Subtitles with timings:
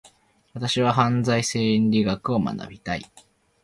[0.55, 3.05] 私は犯罪心理学を学びたい。